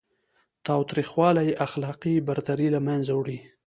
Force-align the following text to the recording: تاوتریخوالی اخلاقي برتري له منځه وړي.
تاوتریخوالی 0.67 1.47
اخلاقي 1.65 2.15
برتري 2.27 2.67
له 2.75 2.79
منځه 2.87 3.11
وړي. 3.19 3.39